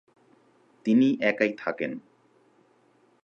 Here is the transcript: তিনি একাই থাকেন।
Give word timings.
তিনি 0.85 1.07
একাই 1.21 1.51
থাকেন। 1.57 1.91